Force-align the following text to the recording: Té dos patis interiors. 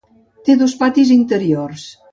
Té 0.47 0.55
dos 0.63 0.73
patis 0.81 1.15
interiors. 1.19 1.89